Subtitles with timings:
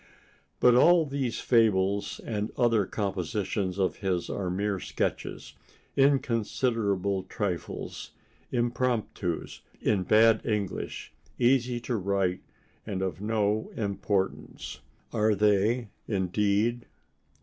[0.59, 5.53] But all these fables and other compositions of his are mere sketches,
[5.95, 8.09] inconsiderable trifles,
[8.51, 12.41] impromptus in bad English, easy to write
[12.83, 14.79] and of no importance!
[15.13, 16.87] Are they, indeed?